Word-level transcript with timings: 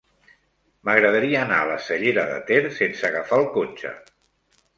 M'agradaria 0.87 1.43
anar 1.47 1.59
a 1.65 1.67
la 1.73 1.75
Cellera 1.89 2.25
de 2.31 2.39
Ter 2.49 2.59
sense 2.79 3.07
agafar 3.11 3.41
el 3.45 3.47
cotxe. 3.61 3.95